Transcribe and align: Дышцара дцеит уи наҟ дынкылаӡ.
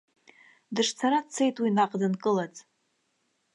Дышцара 0.75 1.19
дцеит 1.25 1.55
уи 1.61 1.69
наҟ 1.77 1.91
дынкылаӡ. 1.99 2.55